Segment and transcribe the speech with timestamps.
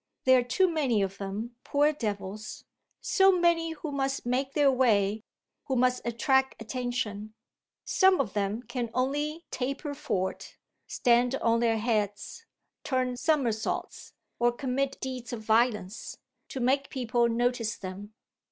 [0.23, 2.65] There are too many of them, poor devils;
[3.01, 5.21] so many who must make their way,
[5.65, 7.35] who must attract attention.
[7.85, 12.47] Some of them can only taper fort, stand on their heads,
[12.83, 18.15] turn somersaults or commit deeds of violence, to make people notice them.